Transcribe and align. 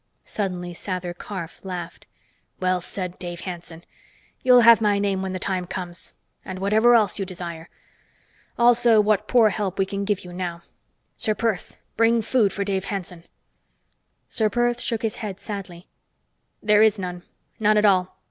Suddenly 0.25 0.73
Sather 0.73 1.15
Karf 1.15 1.59
laughed. 1.63 2.07
"Well 2.59 2.81
said, 2.81 3.19
Dave 3.19 3.41
Hanson. 3.41 3.83
You'll 4.41 4.61
have 4.61 4.81
my 4.81 4.97
name 4.97 5.21
when 5.21 5.33
the 5.33 5.37
time 5.37 5.67
comes. 5.67 6.11
And 6.43 6.57
whatever 6.57 6.95
else 6.95 7.19
you 7.19 7.23
desire. 7.23 7.69
Also 8.57 8.99
what 8.99 9.27
poor 9.27 9.49
help 9.51 9.77
we 9.77 9.85
can 9.85 10.03
give 10.03 10.25
you 10.25 10.33
now. 10.33 10.63
Ser 11.17 11.35
Perth, 11.35 11.77
bring 11.97 12.23
food 12.23 12.51
for 12.51 12.63
Dave 12.63 12.85
Hanson!" 12.85 13.25
Ser 14.27 14.49
Perth 14.49 14.81
shook 14.81 15.03
his 15.03 15.17
head 15.17 15.39
sadly. 15.39 15.87
"There 16.63 16.81
is 16.81 16.97
none. 16.97 17.21
None 17.59 17.77
at 17.77 17.85
all. 17.85 18.17